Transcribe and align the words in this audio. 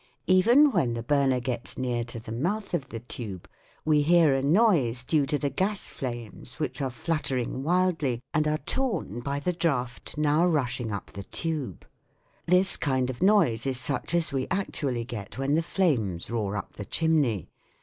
Even 0.25 0.71
when 0.71 0.95
the 0.95 1.03
burner 1.03 1.39
gets 1.39 1.77
near 1.77 2.03
to 2.05 2.19
the 2.19 2.31
mouth 2.31 2.73
of 2.73 2.89
the 2.89 3.01
tube 3.01 3.47
we 3.85 4.01
hear 4.01 4.33
a 4.33 4.41
noise 4.41 5.03
due 5.03 5.27
to 5.27 5.37
the 5.37 5.51
gas 5.51 5.89
flames 5.91 6.55
which 6.55 6.81
are 6.81 6.89
fluttering 6.89 7.61
wildly 7.61 8.19
and 8.33 8.47
are 8.47 8.57
torn 8.57 9.19
by 9.19 9.39
the 9.39 9.53
draught 9.53 10.17
now 10.17 10.43
rushing 10.43 10.91
up 10.91 11.11
the 11.11 11.23
tube; 11.25 11.85
this 12.47 12.77
kind 12.77 13.11
of 13.11 13.21
noise 13.21 13.67
is 13.67 13.77
such 13.79 14.15
as 14.15 14.33
we 14.33 14.47
actually 14.49 15.05
get 15.05 15.37
when 15.37 15.53
the 15.53 15.57
9 15.57 15.61
6 15.61 15.75
THE 15.75 15.83
WORLD 15.83 15.93
OF 15.93 15.93
SOUND 15.93 15.99
FIG. 15.99 16.03
50. 16.03 16.03
flames 16.07 16.29
roar 16.31 16.57
up 16.57 16.73
the 16.73 16.85
chimney. 16.85 17.49